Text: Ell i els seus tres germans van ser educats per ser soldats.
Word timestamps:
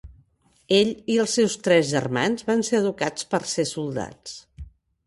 Ell 0.77 0.93
i 1.15 1.17
els 1.23 1.35
seus 1.39 1.57
tres 1.67 1.85
germans 1.91 2.49
van 2.49 2.65
ser 2.71 2.81
educats 2.81 3.31
per 3.35 3.43
ser 3.55 3.69
soldats. 3.75 4.43